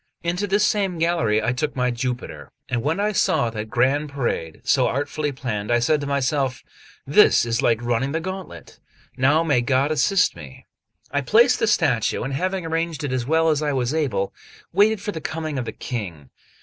Into 0.23 0.47
this 0.47 0.65
same 0.65 0.97
gallery 0.97 1.43
I 1.43 1.53
took 1.53 1.75
my 1.75 1.91
Jupiter; 1.91 2.51
and 2.67 2.81
when 2.81 2.99
I 2.99 3.11
saw 3.11 3.51
that 3.51 3.69
grand 3.69 4.09
parade, 4.09 4.61
so 4.63 4.87
artfully 4.87 5.31
planned, 5.31 5.69
I 5.71 5.77
said 5.77 6.01
to 6.01 6.07
myself: 6.07 6.63
"This 7.05 7.45
is 7.45 7.61
like 7.61 7.83
running 7.83 8.11
the 8.11 8.19
gauntlet; 8.19 8.79
now 9.15 9.43
may 9.43 9.61
God 9.61 9.91
assist 9.91 10.35
me." 10.35 10.65
I 11.11 11.21
placed 11.21 11.59
the 11.59 11.67
statue, 11.67 12.23
and 12.23 12.33
having 12.33 12.65
arranged 12.65 13.03
it 13.03 13.13
as 13.13 13.27
well 13.27 13.49
as 13.49 13.61
I 13.61 13.73
was 13.73 13.93
able, 13.93 14.33
waited 14.73 15.01
for 15.01 15.11
the 15.11 15.21
coming 15.21 15.59
of 15.59 15.65
the 15.65 15.71
King. 15.71 16.31